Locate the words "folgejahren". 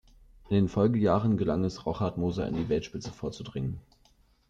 0.67-1.37